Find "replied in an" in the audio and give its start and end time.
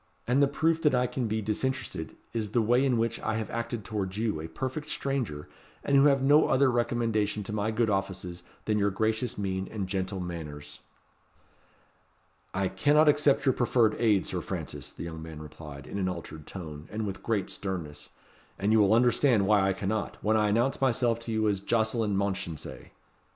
15.39-16.09